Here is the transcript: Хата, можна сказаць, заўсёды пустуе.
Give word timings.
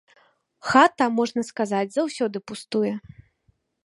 Хата, 0.69 1.05
можна 1.19 1.41
сказаць, 1.49 1.95
заўсёды 1.97 2.37
пустуе. 2.53 2.93